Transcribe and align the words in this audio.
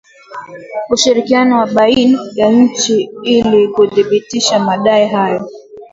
ushirikiano 0.89 1.59
wa 1.59 1.65
baina 1.67 2.19
ya 2.35 2.49
nchi 2.51 3.09
ili 3.23 3.67
kuthibitisha 3.67 4.59
madai 4.59 5.07
hayo 5.07 5.49